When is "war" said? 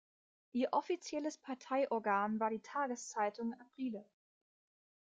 2.39-2.49